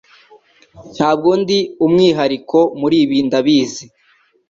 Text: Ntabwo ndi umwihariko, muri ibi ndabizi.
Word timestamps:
Ntabwo 0.95 1.29
ndi 1.41 1.59
umwihariko, 1.85 2.57
muri 2.79 2.95
ibi 3.03 3.17
ndabizi. 3.27 3.85